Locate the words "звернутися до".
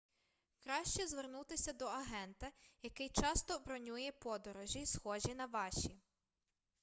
1.07-1.85